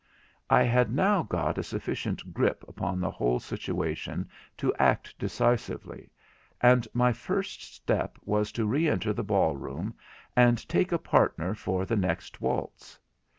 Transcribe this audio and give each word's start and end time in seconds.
I 0.49 0.63
had 0.63 0.91
now 0.91 1.21
got 1.21 1.59
a 1.59 1.63
sufficient 1.63 2.33
grip 2.33 2.65
upon 2.67 2.99
the 2.99 3.11
whole 3.11 3.39
situation 3.39 4.27
to 4.57 4.73
act 4.79 5.13
decisively, 5.19 6.09
and 6.59 6.87
my 6.91 7.13
first 7.13 7.61
step 7.61 8.17
was 8.25 8.51
to 8.53 8.65
re 8.65 8.89
enter 8.89 9.13
the 9.13 9.23
ball 9.23 9.55
room, 9.55 9.93
and 10.35 10.67
take 10.67 10.91
a 10.91 10.97
partner 10.97 11.53
for 11.53 11.85
the 11.85 11.97
next 11.97 12.41
waltz. 12.41 12.97